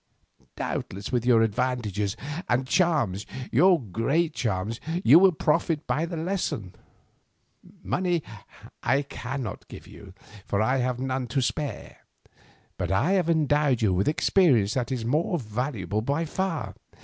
[0.55, 2.17] Doubtless with your advantages
[2.49, 6.73] and charms, your great charms, you will profit by the lesson.
[7.83, 8.23] Money
[8.81, 11.97] I cannot give you, for I have none to spare,
[12.79, 16.73] but I have endowed you with experience that is more valuable by far.